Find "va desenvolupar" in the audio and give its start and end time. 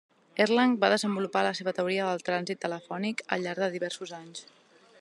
0.83-1.43